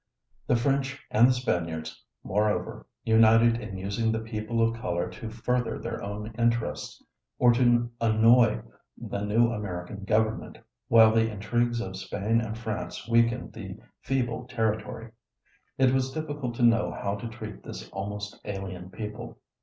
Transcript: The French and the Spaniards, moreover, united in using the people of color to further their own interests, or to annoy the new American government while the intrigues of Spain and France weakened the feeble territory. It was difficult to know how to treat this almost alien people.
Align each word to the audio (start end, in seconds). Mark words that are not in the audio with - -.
The 0.47 0.55
French 0.55 0.99
and 1.11 1.27
the 1.29 1.33
Spaniards, 1.33 2.03
moreover, 2.23 2.87
united 3.03 3.61
in 3.61 3.77
using 3.77 4.11
the 4.11 4.17
people 4.19 4.59
of 4.67 4.75
color 4.81 5.07
to 5.11 5.29
further 5.29 5.77
their 5.77 6.01
own 6.01 6.33
interests, 6.39 7.03
or 7.37 7.53
to 7.53 7.87
annoy 8.01 8.61
the 8.97 9.21
new 9.23 9.51
American 9.51 10.03
government 10.05 10.57
while 10.87 11.13
the 11.13 11.29
intrigues 11.29 11.81
of 11.81 11.95
Spain 11.97 12.41
and 12.41 12.57
France 12.57 13.07
weakened 13.07 13.53
the 13.53 13.77
feeble 14.01 14.47
territory. 14.47 15.11
It 15.77 15.93
was 15.93 16.09
difficult 16.11 16.55
to 16.55 16.63
know 16.63 16.91
how 16.91 17.13
to 17.17 17.27
treat 17.29 17.61
this 17.61 17.87
almost 17.91 18.39
alien 18.43 18.89
people. 18.89 19.37